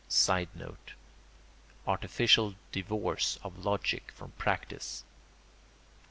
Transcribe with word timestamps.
[Sidenote: 0.09 0.93
Artificial 1.85 2.55
divorce 2.71 3.37
of 3.43 3.63
logic 3.63 4.11
from 4.11 4.31
practice. 4.31 5.03